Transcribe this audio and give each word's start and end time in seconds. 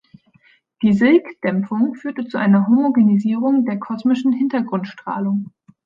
Die 0.81 0.93
Silk-Dämpfung 0.93 1.93
führte 1.93 2.25
zu 2.27 2.39
einer 2.39 2.65
Homogenisierung 2.65 3.65
der 3.65 3.77
kosmischen 3.77 4.33
Hintergrundstrahlung. 4.33 5.51